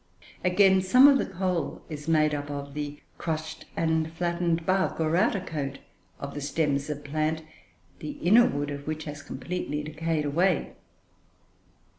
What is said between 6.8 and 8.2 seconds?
of plants, the